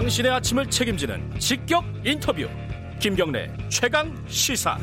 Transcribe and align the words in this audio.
당신의 0.00 0.32
아침을 0.32 0.70
책임지는 0.70 1.38
직격 1.38 1.84
인터뷰 2.06 2.48
김경래 3.00 3.54
최강 3.68 4.16
시사 4.28 4.78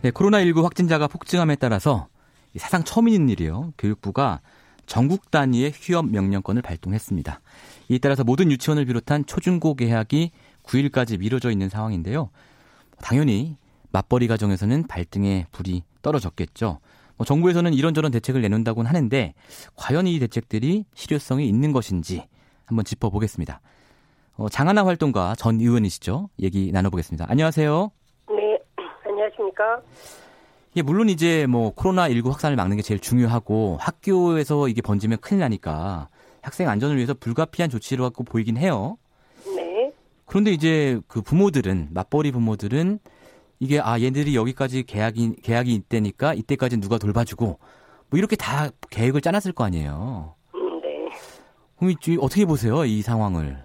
네, 0.00 0.12
코로나19 0.12 0.62
확진자가 0.62 1.08
폭증함에 1.08 1.56
따라서 1.56 2.06
사상 2.56 2.84
처음 2.84 3.08
있는 3.08 3.28
일이요. 3.30 3.72
교육부가 3.78 4.42
전국 4.86 5.32
단위의 5.32 5.72
휴업 5.74 6.08
명령권을 6.08 6.62
발동했습니다. 6.62 7.40
이에 7.88 7.98
따라서 7.98 8.22
모든 8.22 8.52
유치원을 8.52 8.84
비롯한 8.84 9.26
초중고 9.26 9.74
개학이 9.74 10.30
9일까지 10.62 11.18
미뤄져 11.18 11.50
있는 11.50 11.68
상황인데요. 11.68 12.30
당연히 13.02 13.56
맞벌이 13.90 14.28
가정에서는 14.28 14.86
발등에 14.86 15.46
불이 15.50 15.82
떨어졌겠죠. 16.02 16.78
뭐 17.16 17.24
정부에서는 17.24 17.72
이런저런 17.72 18.12
대책을 18.12 18.42
내놓는다고는 18.42 18.88
하는데 18.88 19.34
과연 19.74 20.06
이 20.06 20.18
대책들이 20.18 20.84
실효성이 20.94 21.48
있는 21.48 21.72
것인지 21.72 22.24
한번 22.64 22.84
짚어보겠습니다. 22.84 23.60
어, 24.36 24.48
장하나 24.48 24.84
활동가 24.84 25.34
전 25.36 25.60
의원이시죠? 25.60 26.28
얘기 26.40 26.70
나눠보겠습니다. 26.72 27.26
안녕하세요. 27.28 27.90
네, 28.28 28.58
안녕하십니까? 29.06 29.80
예, 30.76 30.82
물론 30.82 31.08
이제 31.08 31.46
뭐 31.46 31.74
코로나19 31.74 32.28
확산을 32.28 32.56
막는 32.56 32.76
게 32.76 32.82
제일 32.82 33.00
중요하고 33.00 33.78
학교에서 33.80 34.68
이게 34.68 34.82
번지면 34.82 35.18
큰일 35.22 35.40
나니까 35.40 36.08
학생 36.42 36.68
안전을 36.68 36.96
위해서 36.96 37.14
불가피한 37.14 37.70
조치로 37.70 38.04
갖고 38.04 38.24
보이긴 38.24 38.58
해요. 38.58 38.98
네. 39.56 39.90
그런데 40.26 40.52
이제 40.52 41.00
그 41.08 41.22
부모들은 41.22 41.88
맞벌이 41.92 42.30
부모들은 42.30 42.98
이게 43.58 43.80
아 43.80 43.98
얘들이 44.00 44.36
여기까지 44.36 44.84
계약이 44.84 45.36
계약이 45.42 45.72
있대니까 45.74 46.34
이때까지 46.34 46.80
누가 46.80 46.98
돌봐주고 46.98 47.46
뭐 47.46 48.18
이렇게 48.18 48.36
다 48.36 48.68
계획을 48.90 49.20
짜놨을 49.20 49.52
거 49.54 49.64
아니에요. 49.64 50.34
음, 50.54 50.80
네. 50.82 51.08
그럼 51.78 51.90
이- 51.92 52.18
어떻게 52.20 52.44
보세요 52.44 52.84
이 52.84 53.00
상황을? 53.02 53.56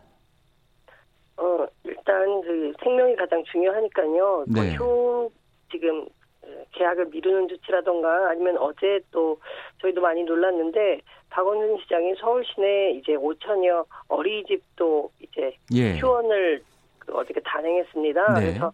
어, 1.38 1.68
일단 1.84 2.42
그 2.42 2.74
생명이 2.84 3.16
가장 3.16 3.44
중요하니까요. 3.52 4.46
네. 4.48 4.76
더 4.78 4.84
효, 4.84 5.32
지금 5.72 6.06
어, 6.44 6.48
계약을 6.74 7.08
미루는 7.08 7.48
조치라던가 7.50 8.30
아니면 8.30 8.58
어제 8.58 9.00
또 9.12 9.38
저희도 9.82 10.02
많이 10.02 10.24
놀랐는데 10.24 11.02
박원순 11.30 11.78
시장이 11.84 12.14
서울 12.20 12.44
시내 12.46 12.92
이제 12.92 13.14
5천여 13.14 13.86
어린이집도 14.08 15.12
이제 15.22 15.56
예. 15.74 15.98
휴원을 15.98 16.64
그 17.00 17.14
어저께 17.16 17.40
단행했습니다. 17.42 18.34
네. 18.40 18.46
그래서 18.48 18.74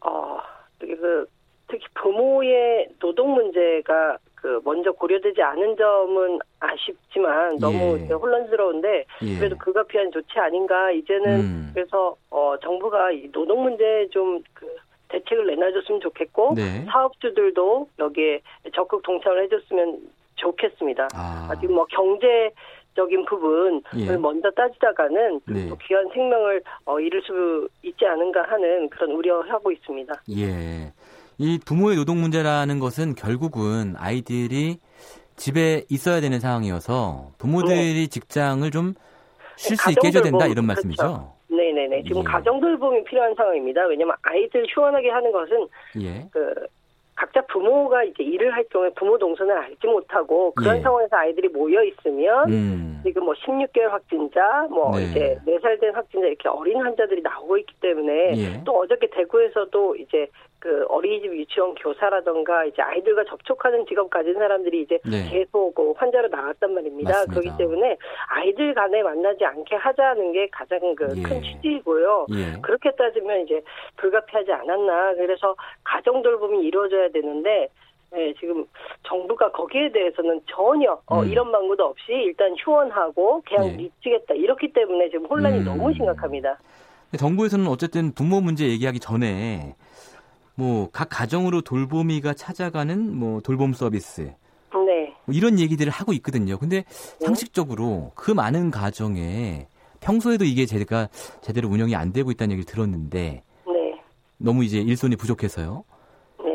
어, 0.00 0.38
그 0.78 1.26
특히 1.68 1.86
부모의 1.94 2.88
노동 2.98 3.34
문제가 3.34 4.18
그 4.34 4.60
먼저 4.64 4.92
고려되지 4.92 5.42
않은 5.42 5.76
점은 5.76 6.38
아쉽지만 6.60 7.58
너무 7.58 7.98
예. 7.98 8.12
혼란스러운데 8.12 9.04
예. 9.22 9.38
그래도 9.38 9.56
불가피한 9.56 10.12
조치 10.12 10.38
아닌가 10.38 10.90
이제는 10.92 11.40
음. 11.40 11.70
그래서 11.74 12.16
어 12.30 12.54
정부가 12.62 13.10
이 13.10 13.30
노동 13.32 13.64
문제에 13.64 14.08
좀그 14.08 14.76
대책을 15.08 15.46
내놔줬으면 15.46 16.00
좋겠고 16.00 16.54
네. 16.54 16.84
사업주들도 16.90 17.88
여기에 17.98 18.40
적극 18.74 19.02
동참을 19.02 19.44
해줬으면 19.44 19.98
좋겠습니다. 20.36 21.08
아, 21.14 21.48
아직 21.50 21.66
뭐 21.72 21.84
경제 21.86 22.50
적인 22.98 23.24
부분을 23.24 23.80
예. 23.96 24.16
먼저 24.16 24.50
따지다가는 24.50 25.40
네. 25.46 25.68
또 25.68 25.76
귀한 25.86 26.08
생명을 26.12 26.60
어, 26.84 26.98
잃을 26.98 27.22
수 27.22 27.68
있지 27.82 28.04
않은가 28.04 28.42
하는 28.42 28.88
그런 28.90 29.12
우려하고 29.12 29.70
있습니다. 29.70 30.12
예. 30.36 30.92
이 31.38 31.60
부모의 31.64 31.96
노동 31.96 32.20
문제라는 32.20 32.80
것은 32.80 33.14
결국은 33.14 33.94
아이들이 33.96 34.78
집에 35.36 35.84
있어야 35.88 36.20
되는 36.20 36.40
상황이어서 36.40 37.30
부모들이 37.38 38.08
직장을 38.08 38.68
좀 38.72 38.94
쉴 39.58 39.76
수 39.76 39.90
있게 39.90 40.08
해줘야 40.08 40.22
된다 40.22 40.46
이런 40.46 40.66
그렇죠. 40.66 40.66
말씀이죠. 40.66 41.32
네네네. 41.50 42.04
지금 42.04 42.20
예. 42.20 42.24
가정 42.24 42.60
돌봄이 42.60 43.02
필요한 43.04 43.34
상황입니다. 43.34 43.84
왜냐하면 43.86 44.14
아이들 44.22 44.64
휴원하게 44.72 45.10
하는 45.10 45.32
것은 45.32 45.66
예. 46.00 46.28
그 46.30 46.54
각자 47.18 47.40
부모가 47.46 48.04
이제 48.04 48.22
일을 48.22 48.54
할 48.54 48.62
경우에 48.70 48.90
부모 48.90 49.18
동선을 49.18 49.52
알지 49.52 49.88
못하고 49.88 50.52
그런 50.52 50.76
예. 50.76 50.80
상황에서 50.80 51.16
아이들이 51.16 51.48
모여 51.48 51.82
있으면 51.82 52.48
음. 52.48 53.00
지금 53.04 53.24
뭐 53.24 53.34
16개월 53.34 53.88
확진자, 53.88 54.68
뭐 54.70 54.96
네. 54.96 55.04
이제 55.04 55.38
4살 55.44 55.80
된 55.80 55.92
확진자 55.94 56.28
이렇게 56.28 56.48
어린 56.48 56.80
환자들이 56.80 57.22
나오고 57.22 57.58
있기 57.58 57.74
때문에 57.80 58.36
예. 58.36 58.64
또 58.64 58.78
어저께 58.78 59.08
대구에서도 59.10 59.96
이제 59.96 60.28
그 60.60 60.84
어린이집 60.88 61.32
유치원 61.32 61.74
교사라던가 61.76 62.64
이제 62.64 62.82
아이들과 62.82 63.24
접촉하는 63.24 63.86
직업 63.86 64.10
가진 64.10 64.34
사람들이 64.34 64.82
이제 64.82 64.98
네. 65.04 65.28
계속 65.30 65.74
그 65.74 65.92
환자로 65.92 66.28
나왔단 66.28 66.74
말입니다. 66.74 67.10
맞습니다. 67.10 67.40
그렇기 67.40 67.58
때문에 67.58 67.96
아이들 68.28 68.74
간에 68.74 69.02
만나지 69.02 69.44
않게 69.44 69.76
하자는 69.76 70.32
게 70.32 70.48
가장 70.50 70.94
그 70.96 71.14
예. 71.16 71.22
큰 71.22 71.42
취지이고요. 71.42 72.26
예. 72.30 72.60
그렇게 72.60 72.90
따지면 72.90 73.42
이제 73.42 73.62
불가피하지 73.96 74.52
않았나. 74.52 75.14
그래서 75.14 75.54
가정 75.84 76.22
돌봄이 76.22 76.66
이루어져야 76.66 77.07
되는데 77.10 77.68
네, 78.10 78.32
지금 78.40 78.64
정부가 79.06 79.52
거기에 79.52 79.92
대해서는 79.92 80.40
전혀 80.46 80.98
어, 81.06 81.20
음. 81.22 81.28
이런 81.28 81.52
방구도 81.52 81.84
없이 81.84 82.12
일단 82.12 82.54
휴원하고 82.58 83.42
그냥 83.46 83.66
예. 83.68 83.72
미치겠다. 83.76 84.34
이렇기 84.34 84.72
때문에 84.72 85.10
지금 85.10 85.26
혼란이 85.26 85.58
음. 85.58 85.64
너무 85.64 85.92
심각합니다. 85.92 86.58
정부에서는 87.16 87.66
어쨌든 87.68 88.12
부모 88.12 88.40
문제 88.40 88.66
얘기하기 88.68 88.98
전에 89.00 89.74
뭐 90.54 90.88
각 90.92 91.08
가정으로 91.10 91.60
돌보미가 91.60 92.34
찾아가는 92.34 93.16
뭐 93.16 93.40
돌봄 93.40 93.72
서비스 93.72 94.22
네. 94.86 95.14
뭐 95.24 95.34
이런 95.34 95.58
얘기들을 95.60 95.90
하고 95.92 96.12
있거든요. 96.14 96.58
근데 96.58 96.84
상식적으로 97.20 98.12
그 98.14 98.30
많은 98.32 98.70
가정에 98.70 99.68
평소에도 100.00 100.44
이게 100.44 100.66
제가 100.66 101.08
제대로 101.42 101.68
운영이 101.68 101.94
안 101.94 102.12
되고 102.12 102.30
있다는 102.30 102.52
얘기를 102.52 102.64
들었는데 102.66 103.42
네. 103.66 104.00
너무 104.38 104.64
이제 104.64 104.78
일손이 104.78 105.16
부족해서요. 105.16 105.84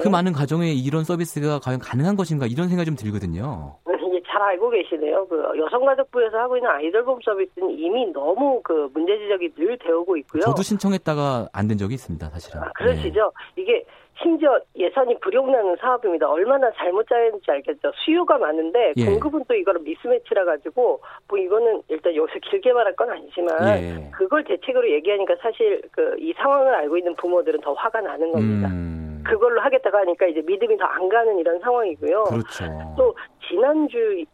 네. 0.03 0.09
그 0.09 0.09
많은 0.09 0.33
가정에 0.33 0.71
이런 0.71 1.03
서비스가 1.03 1.59
과연 1.59 1.79
가능한 1.79 2.15
것인가 2.15 2.45
이런 2.45 2.67
생각이 2.67 2.85
좀 2.85 2.95
들거든요. 2.95 3.77
잘 4.25 4.41
알고 4.41 4.71
계시네요. 4.71 5.27
그 5.27 5.43
여성가족부에서 5.59 6.35
하고 6.39 6.57
있는 6.57 6.67
아이돌봄 6.67 7.19
서비스는 7.23 7.69
이미 7.77 8.11
너무 8.11 8.59
그 8.63 8.89
문제 8.91 9.15
지적이 9.19 9.53
늘 9.53 9.77
되오고 9.77 10.17
있고요. 10.17 10.41
저도 10.41 10.63
신청했다가 10.63 11.49
안 11.53 11.67
된 11.67 11.77
적이 11.77 11.93
있습니다, 11.95 12.27
사실은. 12.29 12.61
아, 12.61 12.71
그러시죠. 12.73 13.31
이게 13.55 13.85
심지어 14.21 14.59
예산이 14.75 15.19
불용나는 15.19 15.75
사업입니다. 15.79 16.29
얼마나 16.31 16.71
잘못 16.77 17.07
짜였는지 17.07 17.45
알겠죠. 17.51 17.91
수요가 18.03 18.39
많은데 18.39 18.93
예. 18.97 19.05
공급은 19.05 19.43
또 19.47 19.53
이거를 19.53 19.81
미스매치라 19.81 20.45
가지고 20.45 20.99
뭐 21.27 21.37
이거는 21.37 21.83
일단 21.89 22.15
여기서 22.15 22.39
길게 22.49 22.73
말할 22.73 22.95
건 22.95 23.11
아니지만 23.11 23.77
예. 23.83 24.11
그걸 24.11 24.43
대책으로 24.45 24.89
얘기하니까 24.93 25.35
사실 25.41 25.81
그 25.91 26.15
이 26.19 26.33
상황을 26.37 26.73
알고 26.73 26.97
있는 26.97 27.15
부모들은 27.17 27.61
더 27.61 27.73
화가 27.73 28.01
나는 28.01 28.27
네. 28.27 28.31
겁니다. 28.31 28.67
음, 28.69 29.02
그걸로 29.23 29.61
하겠다고 29.61 29.97
하니까 29.97 30.27
이제 30.27 30.41
믿음이 30.45 30.77
더 30.77 30.85
안 30.85 31.09
가는 31.09 31.37
이런 31.39 31.59
상황이고요. 31.59 32.23
그렇죠. 32.25 32.65
또 32.97 33.15
지난주에 33.47 34.25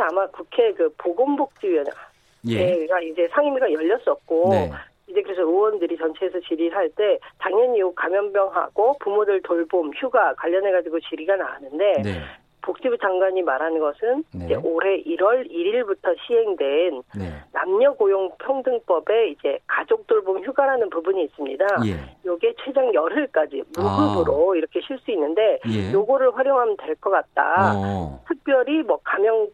아마 0.00 0.26
국회 0.28 0.72
그 0.72 0.92
보건복지위원회 0.98 1.90
가 1.90 2.08
예. 2.50 3.08
이제 3.08 3.28
상임위가 3.28 3.72
열렸었고 3.72 4.50
네. 4.50 4.70
이제 5.06 5.22
그래서 5.22 5.42
의원들이 5.42 5.96
전체에서 5.96 6.40
질의를 6.40 6.76
할 6.76 6.90
때 6.90 7.18
당연히 7.38 7.80
요 7.80 7.92
감염병하고 7.94 8.98
부모들 8.98 9.42
돌봄 9.42 9.92
휴가 9.94 10.34
관련해 10.34 10.72
가지고 10.72 10.98
질의가 11.00 11.36
나왔는데 11.36 12.02
네. 12.02 12.20
복지부 12.62 12.96
장관이 12.98 13.42
말하는 13.42 13.80
것은 13.80 14.24
네. 14.34 14.44
이제 14.46 14.54
올해 14.54 15.02
1월 15.02 15.50
1일부터 15.50 16.14
시행된 16.26 17.02
네. 17.18 17.32
남녀 17.52 17.92
고용 17.92 18.30
평등법에 18.38 19.28
이제 19.30 19.58
가족 19.66 20.06
돌봄 20.06 20.42
휴가라는 20.44 20.88
부분이 20.90 21.24
있습니다. 21.24 21.64
예. 21.86 22.16
요게 22.24 22.54
최장 22.64 22.92
열흘까지 22.94 23.62
무급으로 23.76 24.54
이렇게 24.54 24.80
쉴 24.80 24.98
수 24.98 25.10
있는데 25.10 25.58
아. 25.64 25.68
예. 25.68 25.92
요거를 25.92 26.36
활용하면 26.36 26.76
될 26.78 26.94
것 26.96 27.10
같다. 27.10 27.72
어. 27.74 28.22
특별히 28.28 28.82
뭐 28.82 28.98
감염 29.02 29.48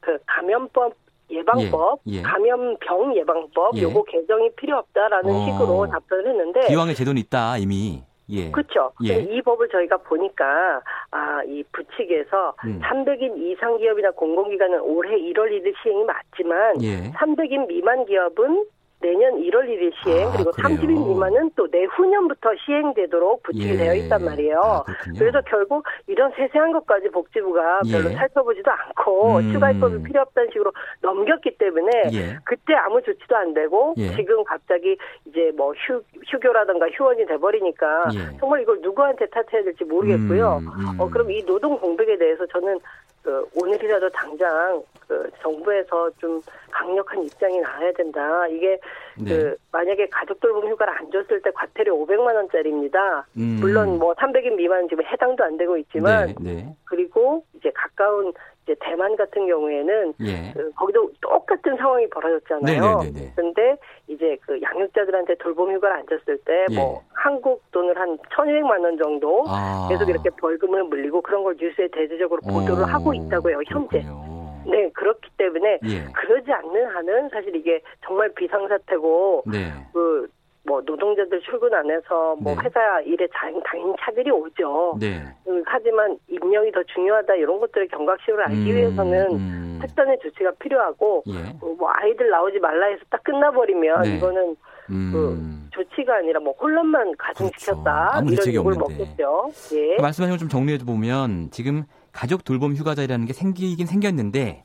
그 0.00 0.16
감염법 0.26 0.94
예방법, 1.30 2.00
예, 2.06 2.18
예. 2.18 2.22
감염병 2.22 3.16
예방법 3.16 3.76
예. 3.76 3.82
요거 3.82 4.04
개정이 4.04 4.50
필요 4.56 4.76
없다라는 4.78 5.30
어. 5.34 5.44
식으로 5.46 5.86
답변을 5.90 6.28
했는데 6.28 6.60
기왕의 6.68 6.94
제도는 6.94 7.20
있다 7.20 7.58
이미. 7.58 8.02
예. 8.30 8.50
그렇죠. 8.50 8.92
예. 9.04 9.18
이 9.20 9.42
법을 9.42 9.68
저희가 9.68 9.98
보니까 9.98 10.80
아 11.10 11.42
이 11.46 11.62
부칙에서 11.72 12.54
음. 12.64 12.80
300인 12.82 13.36
이상 13.36 13.76
기업이나 13.76 14.10
공공기관은 14.12 14.80
올해 14.80 15.14
1월 15.18 15.50
1일 15.50 15.74
시행이 15.82 16.04
맞지만 16.04 16.82
예. 16.82 17.12
300인 17.12 17.66
미만 17.66 18.06
기업은 18.06 18.64
내년 19.04 19.34
1월 19.34 19.68
1일 19.68 19.92
시행 20.02 20.26
아, 20.26 20.32
그리고 20.32 20.50
그래요? 20.52 20.78
30인 20.78 21.08
미만은 21.08 21.50
또 21.56 21.68
내후년부터 21.70 22.48
시행되도록 22.64 23.42
부칙이 23.42 23.74
예. 23.74 23.76
되어 23.76 23.94
있단 23.96 24.24
말이에요. 24.24 24.58
아. 24.58 24.84
그래서 25.18 25.42
결국 25.42 25.84
이런 26.06 26.32
세세한 26.34 26.72
것까지 26.72 27.10
복지부가 27.10 27.80
예. 27.86 27.92
별로 27.92 28.08
살펴보지도 28.16 28.70
않고 28.70 29.36
음. 29.36 29.52
추가 29.52 29.70
입법이 29.72 30.02
필요 30.04 30.22
없다는 30.22 30.48
식으로 30.52 30.72
넘겼기 31.02 31.58
때문에 31.58 31.90
예. 32.14 32.38
그때 32.44 32.72
아무 32.74 33.02
조치도 33.02 33.36
안 33.36 33.52
되고 33.52 33.92
예. 33.98 34.08
지금 34.16 34.42
갑자기 34.44 34.96
이제 35.26 35.52
뭐 35.54 35.74
휴, 35.74 36.02
휴교라든가 36.26 36.88
휴원이 36.88 37.26
돼버리니까 37.26 38.04
예. 38.14 38.38
정말 38.38 38.62
이걸 38.62 38.80
누구한테 38.80 39.26
탓해야 39.26 39.64
될지 39.64 39.84
모르겠고요. 39.84 40.62
음, 40.62 40.66
음. 40.66 41.00
어, 41.00 41.10
그럼 41.10 41.30
이 41.30 41.44
노동 41.44 41.76
공백에 41.76 42.16
대해서 42.16 42.46
저는 42.46 42.78
그 43.24 43.48
오늘이라도 43.54 44.10
당장 44.10 44.82
그 45.08 45.30
정부에서 45.40 46.10
좀 46.18 46.40
강력한 46.70 47.24
입장이 47.24 47.58
나와야 47.58 47.90
된다. 47.92 48.46
이게 48.48 48.78
네. 49.18 49.30
그 49.30 49.56
만약에 49.72 50.08
가족 50.08 50.40
돌봄 50.40 50.68
휴가를 50.70 50.92
안 50.98 51.10
줬을 51.10 51.40
때 51.42 51.50
과태료 51.52 51.94
500만 52.06 52.34
원짜리입니다. 52.34 53.26
음. 53.36 53.58
물론 53.60 53.98
뭐 53.98 54.14
300인 54.14 54.54
미만 54.56 54.88
지금 54.88 55.04
해당도 55.04 55.44
안 55.44 55.56
되고 55.56 55.76
있지만 55.76 56.34
네, 56.40 56.54
네. 56.54 56.76
그리고 56.84 57.44
이제 57.54 57.70
가까운 57.74 58.32
이제 58.64 58.74
대만 58.80 59.14
같은 59.16 59.46
경우에는 59.46 60.14
예. 60.20 60.52
그 60.54 60.72
거기도 60.72 61.10
똑같은 61.20 61.76
상황이 61.76 62.08
벌어졌잖아요. 62.08 63.02
네네네네. 63.02 63.32
근데 63.36 63.76
이제 64.08 64.36
그 64.40 64.60
양육자들한테 64.60 65.34
돌봄 65.36 65.72
휴가를 65.72 65.96
안 65.96 66.06
줬을 66.06 66.38
때뭐 66.38 66.94
예. 66.94 67.00
한국 67.12 67.62
돈을 67.72 67.98
한 67.98 68.16
1,200만 68.18 68.82
원 68.82 68.96
정도 68.96 69.44
아. 69.46 69.86
계속 69.90 70.08
이렇게 70.08 70.30
벌금을 70.30 70.84
물리고 70.84 71.20
그런 71.20 71.44
걸 71.44 71.56
뉴스에 71.60 71.88
대대적으로 71.88 72.40
보도를 72.40 72.84
어, 72.84 72.86
하고 72.86 73.12
있다고요, 73.12 73.60
현재. 73.66 74.02
그렇군요. 74.02 74.34
네, 74.66 74.88
그렇기 74.94 75.28
때문에 75.36 75.78
예. 75.84 76.04
그러지 76.44 76.52
않는 76.52 76.86
한은 76.86 77.28
사실 77.30 77.54
이게 77.56 77.80
정말 78.04 78.30
비상사태고 78.34 79.44
네. 79.46 79.72
그뭐 79.92 80.80
노동자들 80.84 81.40
출근 81.40 81.72
안 81.74 81.90
해서 81.90 82.36
뭐 82.38 82.54
네. 82.54 82.60
회사 82.64 83.00
일에 83.00 83.26
자- 83.28 83.50
당연히 83.64 83.94
차들이 84.00 84.30
오죠. 84.30 84.96
네. 85.00 85.22
음, 85.48 85.62
하지만 85.66 86.16
임명이 86.28 86.70
더 86.72 86.82
중요하다 86.94 87.34
이런 87.36 87.58
것들을 87.60 87.88
경각심을 87.88 88.42
알기 88.44 88.70
음, 88.70 88.76
위해서는 88.76 89.26
음. 89.32 89.78
특단의 89.82 90.18
조치가 90.22 90.52
필요하고 90.60 91.24
예. 91.28 91.38
어, 91.60 91.74
뭐 91.78 91.90
아이들 91.94 92.30
나오지 92.30 92.58
말라 92.58 92.86
해서 92.86 93.02
딱 93.10 93.22
끝나버리면 93.24 94.02
네. 94.02 94.16
이거는 94.16 94.56
음. 94.90 95.68
조치가 95.72 96.16
아니라 96.16 96.40
뭐 96.40 96.52
혼란만 96.60 97.14
가중시켰다 97.18 98.20
그렇죠. 98.24 98.50
이런 98.50 98.54
욕을. 98.64 98.74
먹겠죠. 98.78 99.50
예. 99.74 99.96
그 99.96 100.02
말씀하신 100.02 100.30
걸 100.32 100.38
좀 100.38 100.48
정리해 100.48 100.78
보면 100.78 101.50
지금 101.50 101.84
가족 102.12 102.44
돌봄 102.44 102.74
휴가자라는 102.74 103.26
게 103.26 103.32
생기긴 103.32 103.86
생겼는데 103.86 104.64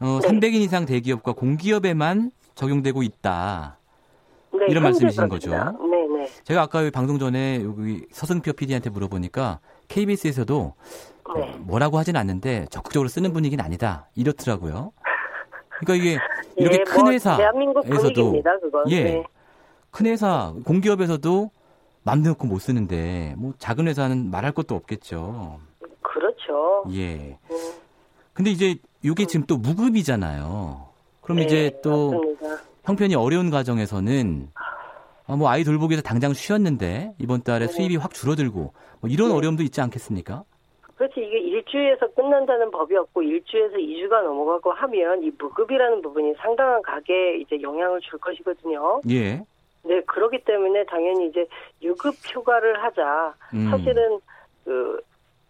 어, 0.00 0.18
네. 0.22 0.28
300인 0.28 0.54
이상 0.54 0.86
대기업과 0.86 1.32
공기업에만 1.32 2.30
적용되고 2.54 3.02
있다. 3.02 3.78
네, 4.52 4.66
이런 4.68 4.82
말씀이신. 4.84 5.28
거죠? 5.28 5.50
네, 5.50 6.06
네. 6.18 6.28
제가 6.44 6.62
아까 6.62 6.88
방송 6.92 7.18
전에 7.18 7.62
여기 7.64 8.06
서승표 8.12 8.52
PD한테 8.52 8.90
물어보니까 8.90 9.58
KBS에서도 9.88 10.74
네. 11.36 11.54
뭐라고 11.60 11.98
하진 11.98 12.16
않는데 12.16 12.66
적극적으로 12.70 13.08
쓰는 13.08 13.32
분위기는 13.32 13.62
아니다. 13.64 14.08
이렇더라고요. 14.14 14.92
그러니까 15.80 15.94
이게 16.04 16.18
이렇게 16.56 16.78
예, 16.80 16.84
큰 16.84 17.00
뭐 17.02 17.10
회사에서도. 17.10 18.42
예. 18.88 19.04
네. 19.04 19.24
큰 19.90 20.06
회사 20.06 20.52
공기업에서도 20.64 21.50
맘 22.04 22.22
놓고 22.22 22.46
못 22.46 22.58
쓰는데 22.60 23.34
뭐 23.36 23.54
작은 23.58 23.88
회사는 23.88 24.30
말할 24.30 24.52
것도 24.52 24.74
없겠죠. 24.76 25.58
그렇죠. 26.02 26.84
예. 26.92 27.38
음, 27.50 27.56
근데 28.34 28.50
이제 28.50 28.74
이게 29.02 29.24
지금 29.26 29.46
또 29.46 29.56
무급이잖아요. 29.56 30.88
그럼 31.22 31.38
네, 31.38 31.44
이제 31.44 31.80
또 31.82 32.10
맞습니다. 32.10 32.62
형편이 32.84 33.14
어려운 33.14 33.48
가정에서는 33.48 34.48
아, 35.26 35.36
뭐 35.36 35.48
아이 35.48 35.64
돌보기에서 35.64 36.02
당장 36.02 36.34
쉬었는데 36.34 37.14
이번 37.18 37.42
달에 37.42 37.66
네. 37.66 37.72
수입이 37.72 37.96
확 37.96 38.12
줄어들고 38.12 38.74
뭐 39.00 39.10
이런 39.10 39.28
네. 39.28 39.34
어려움도 39.34 39.62
있지 39.62 39.80
않겠습니까? 39.80 40.44
그렇지 40.96 41.20
이게 41.20 41.38
일주에서 41.38 42.06
끝난다는 42.14 42.70
법이 42.70 42.94
없고 42.96 43.22
일주에서 43.22 43.76
2주가 43.76 44.22
넘어가고 44.22 44.72
하면 44.72 45.22
이 45.22 45.32
무급이라는 45.38 46.02
부분이 46.02 46.34
상당한 46.38 46.82
가게에 46.82 47.38
이제 47.38 47.60
영향을 47.60 48.00
줄 48.00 48.18
것이거든요. 48.18 49.00
예. 49.10 49.42
네, 49.82 50.00
그렇기 50.06 50.44
때문에 50.44 50.84
당연히 50.86 51.28
이제 51.28 51.46
유급 51.82 52.14
휴가를 52.24 52.82
하자. 52.82 53.34
음. 53.54 53.70
사실은 53.70 54.20
그 54.64 55.00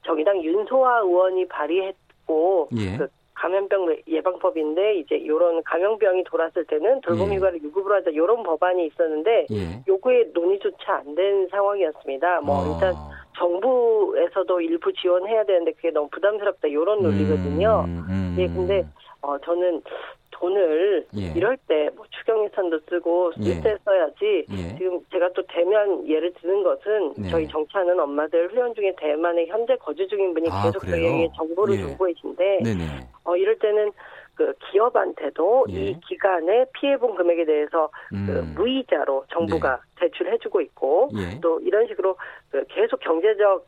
정의당 0.03 0.43
윤소아 0.43 1.01
의원이 1.01 1.49
발의했 1.49 1.95
고 2.26 2.69
예. 2.76 2.97
그 2.97 3.09
감염병 3.35 3.97
예방법인데 4.06 4.94
이제 5.00 5.17
이런 5.17 5.62
감염병이 5.65 6.25
돌았을 6.25 6.65
때는 6.67 7.00
돌봄 7.03 7.31
예. 7.32 7.37
휴가를 7.37 7.62
유급으로 7.62 7.97
하자 7.97 8.11
이런 8.11 8.43
법안이 8.43 8.87
있었는데 8.87 9.47
예. 9.50 9.82
요거에 9.88 10.31
논의조차 10.32 10.94
안 10.94 11.15
된 11.15 11.49
상황이었습니다. 11.50 12.41
뭐 12.43 12.56
어. 12.59 12.75
일단 12.75 12.94
정부에서도 13.37 14.61
일부 14.61 14.93
지원해야 14.93 15.44
되는데 15.44 15.73
그게 15.73 15.91
너무 15.91 16.09
부담스럽다 16.11 16.69
이런 16.69 17.03
논리거든요. 17.03 17.85
음, 17.87 18.05
음. 18.09 18.37
예, 18.38 18.47
근데 18.47 18.85
어 19.21 19.37
저는 19.38 19.82
돈을 20.31 21.06
예. 21.17 21.32
이럴 21.37 21.56
때 21.69 21.88
뭐 21.97 22.04
예산도 22.64 22.81
쓰고 22.88 23.32
예. 23.40 23.55
쓸때 23.55 23.76
써야지. 23.84 24.46
예. 24.50 24.76
지금 24.78 25.00
제가 25.11 25.31
또 25.34 25.43
대면 25.49 26.06
예를 26.08 26.32
드는 26.40 26.62
것은 26.62 27.14
네. 27.16 27.28
저희 27.28 27.49
정치하는 27.49 27.99
엄마들 27.99 28.49
훈련 28.49 28.75
중에 28.75 28.94
대만에 28.96 29.46
현재 29.46 29.76
거주 29.76 30.06
중인 30.08 30.34
분이 30.34 30.49
아, 30.50 30.64
계속? 30.64 30.87
저희에게 30.87 31.28
정보를 31.37 31.75
예. 31.75 31.78
주고 31.81 32.05
계신데 32.06 32.58
네네. 32.64 32.84
어 33.25 33.37
이럴 33.37 33.58
때는 33.58 33.90
그 34.34 34.52
기업한테도 34.70 35.66
예. 35.70 35.72
이 35.72 36.00
기간에 36.00 36.66
피해본 36.75 37.14
금액에 37.14 37.44
대해서 37.44 37.88
그 38.08 38.14
음. 38.14 38.55
무이자로 38.56 39.25
정부가 39.31 39.81
대출해주고 40.00 40.61
있고 40.61 41.11
예. 41.14 41.40
또 41.40 41.61
이런 41.61 41.87
식으로 41.87 42.16
그 42.50 42.64
계속 42.69 43.00
경제적 43.00 43.66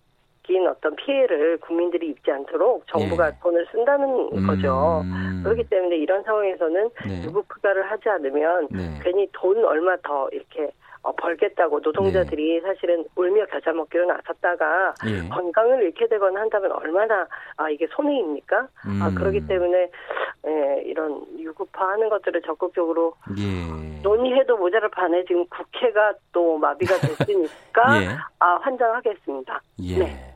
인 0.49 0.67
어떤 0.67 0.95
피해를 0.97 1.59
국민들이 1.59 2.09
입지 2.09 2.31
않도록 2.31 2.87
정부가 2.89 3.29
예. 3.29 3.33
돈을 3.43 3.67
쓴다는 3.73 4.47
거죠. 4.47 5.03
음. 5.05 5.41
그렇기 5.43 5.65
때문에 5.69 5.97
이런 5.97 6.23
상황에서는 6.23 6.91
네. 7.07 7.25
유급 7.25 7.47
휴가를 7.53 7.91
하지 7.91 8.09
않으면 8.09 8.69
네. 8.71 8.99
괜히 9.03 9.29
돈 9.33 9.65
얼마 9.65 9.97
더 10.03 10.29
이렇게 10.31 10.71
어, 11.07 11.13
벌겠다고 11.13 11.79
노동자들이 11.81 12.61
사실은 12.63 13.05
울며 13.15 13.47
겨자 13.47 13.73
먹기로 13.73 14.07
나섰다가 14.07 14.95
예. 15.07 15.29
건강을 15.29 15.85
잃게 15.85 16.09
되거나 16.09 16.41
한다면 16.41 16.73
얼마나 16.73 17.27
아 17.57 17.71
이게 17.71 17.87
손해입니까? 17.93 18.59
아 18.59 19.09
음. 19.09 19.15
그렇기 19.15 19.47
때문에 19.47 19.89
예, 20.49 20.83
이런 20.85 21.25
유급화하는 21.39 22.09
것들을 22.09 22.43
적극적으로 22.43 23.15
예. 23.39 24.03
논의해도 24.03 24.57
모자랄 24.57 24.91
판에 24.91 25.25
지금 25.27 25.47
국회가 25.47 26.13
또 26.33 26.59
마비가 26.59 26.97
됐으니까 26.97 28.03
예. 28.03 28.09
아 28.41 28.59
환장하겠습니다. 28.63 29.61
예. 29.83 29.99
네. 29.99 30.36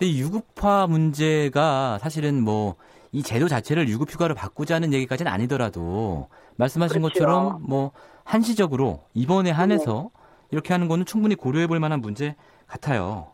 근데 0.00 0.06
이 0.06 0.20
유급화 0.20 0.88
문제가 0.88 1.98
사실은 1.98 2.42
뭐 2.42 2.74
이 3.12 3.22
제도 3.22 3.48
자체를 3.48 3.88
유급휴가로 3.88 4.34
바꾸자는 4.34 4.92
얘기까지는 4.92 5.30
아니더라도 5.32 6.28
말씀하신 6.56 7.00
그렇죠. 7.00 7.12
것처럼 7.18 7.62
뭐 7.66 7.92
한시적으로 8.24 9.00
이번에 9.14 9.50
한해서 9.50 10.10
이렇게 10.50 10.72
하는 10.72 10.88
거는 10.88 11.06
충분히 11.06 11.34
고려해 11.34 11.66
볼 11.66 11.80
만한 11.80 12.00
문제 12.00 12.36
같아요. 12.68 13.28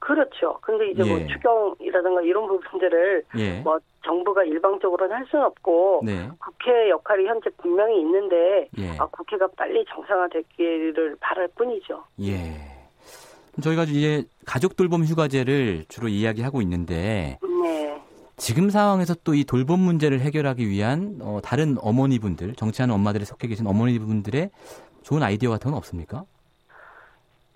그렇죠. 0.00 0.58
근데 0.60 0.90
이제 0.90 1.02
뭐 1.04 1.18
예. 1.18 1.26
추경이라든가 1.28 2.22
이런 2.22 2.46
부분들을 2.46 3.24
예. 3.38 3.60
뭐 3.60 3.78
정부가 4.04 4.44
일방적으로는 4.44 5.16
할 5.16 5.24
수는 5.30 5.44
없고 5.46 6.02
네. 6.04 6.28
국회 6.38 6.90
역할이 6.90 7.26
현재 7.26 7.48
분명히 7.56 8.00
있는데 8.00 8.68
예. 8.78 8.90
아, 8.98 9.06
국회가 9.06 9.46
빨리 9.56 9.84
정상화되기를 9.88 11.16
바랄 11.20 11.48
뿐이죠. 11.54 12.04
예. 12.20 12.73
저희가 13.62 13.84
이제 13.84 14.24
가족 14.44 14.76
돌봄 14.76 15.04
휴가제를 15.04 15.86
주로 15.88 16.08
이야기하고 16.08 16.60
있는데 16.62 17.38
네. 17.62 18.02
지금 18.36 18.68
상황에서 18.70 19.14
또 19.22 19.34
이 19.34 19.44
돌봄 19.44 19.80
문제를 19.80 20.20
해결하기 20.20 20.68
위한 20.68 21.18
어, 21.20 21.40
다른 21.42 21.76
어머니분들, 21.80 22.54
정치하는 22.56 22.94
엄마들이 22.94 23.24
속해 23.24 23.46
계신 23.48 23.66
어머니분들의 23.66 24.50
좋은 25.02 25.22
아이디어 25.22 25.50
같은 25.50 25.70
건 25.70 25.78
없습니까? 25.78 26.24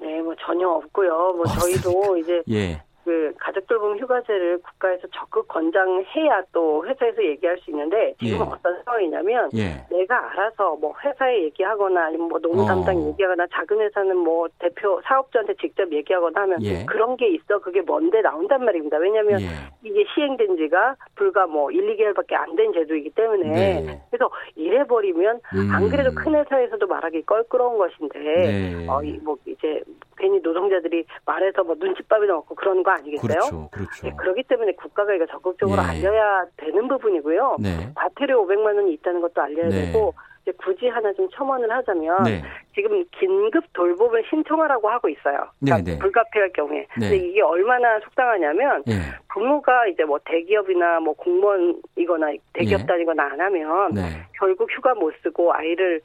네, 0.00 0.20
뭐 0.22 0.34
전혀 0.46 0.68
없고요. 0.68 1.32
뭐 1.34 1.44
저희도 1.46 2.16
이제 2.18 2.42
예. 2.50 2.82
그 3.08 3.32
가족 3.38 3.66
돌봄 3.66 3.98
휴가제를 3.98 4.58
국가에서 4.58 5.08
적극 5.14 5.48
권장해야 5.48 6.42
또 6.52 6.84
회사에서 6.86 7.24
얘기할 7.24 7.56
수 7.56 7.70
있는데 7.70 8.12
지금 8.18 8.36
예. 8.36 8.42
어떤 8.42 8.82
상황이냐면 8.84 9.48
예. 9.54 9.82
내가 9.90 10.30
알아서 10.30 10.76
뭐 10.76 10.92
회사에 11.02 11.44
얘기하거나 11.44 12.04
아니면 12.04 12.28
뭐 12.28 12.38
노무 12.38 12.66
담당 12.66 12.98
어. 12.98 13.08
얘기하거나 13.08 13.46
작은 13.50 13.80
회사는 13.80 14.14
뭐 14.14 14.46
대표 14.58 15.00
사업자한테 15.04 15.54
직접 15.54 15.90
얘기하거나 15.90 16.42
하면 16.42 16.62
예. 16.62 16.84
그런 16.84 17.16
게 17.16 17.28
있어 17.28 17.58
그게 17.60 17.80
뭔데 17.80 18.20
나온단 18.20 18.62
말입니다. 18.62 18.98
왜냐하면 18.98 19.40
예. 19.40 19.46
이게 19.82 20.04
시행된 20.14 20.58
지가 20.58 20.96
불과 21.14 21.46
뭐 21.46 21.70
1, 21.70 21.96
2개월밖에 21.96 22.34
안 22.34 22.58
된 22.58 22.72
제도이기 22.72 23.10
때문에 23.10 23.48
네. 23.48 24.02
그래서 24.10 24.28
이래 24.56 24.84
버리면 24.84 25.40
음. 25.54 25.70
안 25.72 25.88
그래도 25.88 26.12
큰 26.12 26.34
회사에서도 26.34 26.84
말하기 26.86 27.22
껄끄러운 27.22 27.78
것인데 27.78 28.18
네. 28.18 28.86
어, 28.88 29.00
이뭐 29.02 29.36
이제 29.46 29.80
괜히 30.18 30.40
노동자들이 30.40 31.04
말해서 31.24 31.64
뭐 31.64 31.76
눈칫밥이나 31.78 32.34
먹고 32.34 32.54
그러는 32.54 32.82
거 32.82 32.90
아니겠어요? 32.90 33.28
그렇죠. 33.28 33.68
그렇죠. 33.70 34.06
네, 34.06 34.12
그렇기 34.16 34.42
때문에 34.44 34.72
국가가 34.72 35.14
이거 35.14 35.26
적극적으로 35.26 35.80
예. 35.82 35.86
알려야 35.86 36.44
되는 36.56 36.88
부분이고요. 36.88 37.56
네. 37.60 37.90
과태료 37.94 38.46
500만 38.46 38.76
원이 38.76 38.92
있다는 38.94 39.20
것도 39.20 39.40
알려야 39.40 39.68
네. 39.68 39.86
되고 39.86 40.12
이제 40.42 40.52
굳이 40.56 40.88
하나 40.88 41.12
좀 41.12 41.28
첨언을 41.30 41.70
하자면 41.70 42.24
네. 42.24 42.42
지금 42.74 43.04
긴급 43.18 43.64
돌봄을 43.72 44.24
신청하라고 44.30 44.88
하고 44.88 45.08
있어요. 45.08 45.50
네, 45.60 45.70
그러니까 45.70 45.92
네. 45.92 45.98
불가피할 45.98 46.52
경우에. 46.52 46.86
네. 46.98 47.10
근데 47.10 47.16
이게 47.16 47.42
얼마나 47.42 48.00
속상하냐면 48.00 48.82
예. 48.88 48.94
부모가 49.32 49.86
이제 49.86 50.04
뭐 50.04 50.18
대기업이나 50.24 51.00
뭐 51.00 51.14
공무원이거나 51.14 52.32
대기업 52.54 52.82
예. 52.82 52.86
다니거나 52.86 53.22
안 53.24 53.40
하면 53.40 53.94
네. 53.94 54.02
결국 54.38 54.70
휴가 54.70 54.94
못 54.94 55.14
쓰고 55.22 55.52
아이를 55.52 56.00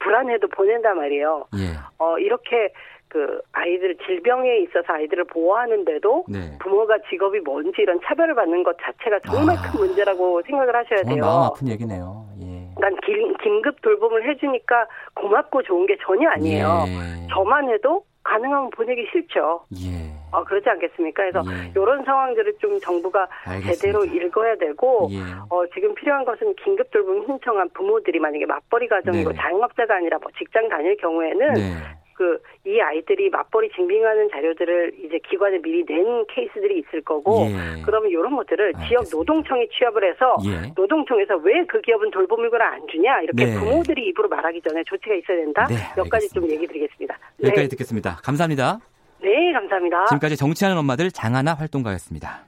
불안해도 0.00 0.48
보낸단 0.48 0.96
말이에요. 0.96 1.46
예. 1.56 1.78
어 1.98 2.18
이렇게 2.18 2.72
그 3.12 3.42
아이들 3.52 3.94
질병에 4.06 4.60
있어서 4.60 4.94
아이들을 4.94 5.24
보호하는데도 5.24 6.24
네. 6.30 6.38
부모가 6.62 6.96
직업이 7.10 7.40
뭔지 7.40 7.82
이런 7.82 8.00
차별을 8.02 8.34
받는 8.34 8.62
것 8.62 8.74
자체가 8.80 9.18
정말 9.20 9.54
아. 9.58 9.70
큰 9.70 9.80
문제라고 9.80 10.40
생각을 10.46 10.74
하셔야 10.74 11.02
돼요. 11.02 11.20
마음 11.20 11.42
아픈 11.42 11.68
얘기네요. 11.68 12.24
예. 12.40 12.80
난 12.80 12.96
긴, 13.04 13.36
긴급 13.36 13.82
돌봄을 13.82 14.26
해주니까 14.30 14.86
고맙고 15.14 15.62
좋은 15.64 15.84
게 15.84 15.98
전혀 16.02 16.30
아니에요. 16.30 16.84
예. 16.86 17.26
저만 17.28 17.68
해도 17.68 18.02
가능하면 18.24 18.70
보내기 18.70 19.06
싫죠. 19.12 19.66
예. 19.74 20.10
어, 20.32 20.42
그렇지 20.44 20.70
않겠습니까? 20.70 21.22
그래서 21.22 21.42
예. 21.52 21.70
이런 21.76 22.02
상황들을 22.04 22.54
좀 22.62 22.80
정부가 22.80 23.28
알겠습니다. 23.44 23.74
제대로 23.74 24.04
읽어야 24.06 24.56
되고 24.56 25.08
예. 25.10 25.18
어, 25.50 25.66
지금 25.74 25.94
필요한 25.94 26.24
것은 26.24 26.54
긴급 26.64 26.90
돌봄 26.90 27.26
신청한 27.26 27.68
부모들이 27.74 28.18
만약에 28.20 28.46
맞벌이 28.46 28.88
가정이고 28.88 29.32
네. 29.32 29.36
자영업자가 29.36 29.96
아니라 29.96 30.16
뭐 30.22 30.32
직장 30.38 30.70
다닐 30.70 30.96
경우에는 30.96 31.52
네. 31.52 31.74
그 32.22 32.52
이 32.64 32.80
아이들이 32.80 33.28
맞벌이 33.28 33.70
증빙하는 33.74 34.30
자료들을 34.30 34.92
이제 35.04 35.18
기관에 35.28 35.58
미리 35.60 35.84
낸 35.84 36.24
케이스들이 36.28 36.78
있을 36.78 37.02
거고 37.02 37.46
예. 37.50 37.82
그러면 37.84 38.08
이런 38.08 38.36
것들을 38.36 38.72
지역 38.86 38.98
알겠습니다. 39.00 39.16
노동청이 39.16 39.68
취합을 39.68 40.08
해서 40.08 40.36
예. 40.46 40.72
노동청에서 40.76 41.36
왜 41.38 41.62
그 41.66 41.80
기업은 41.80 42.10
돌봄일과를 42.12 42.64
안 42.66 42.86
주냐 42.88 43.20
이렇게 43.22 43.46
네. 43.46 43.58
부모들이 43.58 44.06
입으로 44.08 44.28
말하기 44.28 44.60
전에 44.62 44.82
조치가 44.84 45.14
있어야 45.14 45.38
된다. 45.38 45.66
네, 45.68 45.76
몇 45.96 46.08
가지 46.08 46.28
좀. 46.28 46.48
얘기 46.50 46.66
드리겠습니다. 46.66 47.18
네, 47.38 47.48
여기까지 47.48 47.68
듣겠습니다. 47.70 48.16
감사합니다. 48.22 48.78
네 49.22 49.52
감사합니다. 49.52 50.06
지금까지 50.06 50.36
정치하는 50.36 50.78
엄마들 50.78 51.10
장하나 51.10 51.54
활동가였습니다. 51.54 52.46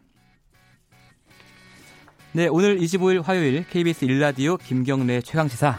네, 2.34 2.48
오늘 2.48 2.76
25일 2.76 3.22
화요일 3.24 3.64
KBS 3.68 4.06
1라디오 4.06 4.58
김경래 4.60 5.20
최강시사 5.20 5.74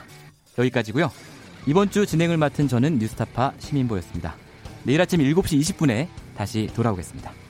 여기까지고요. 0.57 1.34
이번 1.67 1.89
주 1.89 2.05
진행을 2.05 2.37
맡은 2.37 2.67
저는 2.67 2.99
뉴스타파 2.99 3.53
시민보였습니다. 3.57 4.35
내일 4.83 5.01
아침 5.01 5.19
7시 5.19 5.59
20분에 5.59 6.07
다시 6.37 6.69
돌아오겠습니다. 6.75 7.44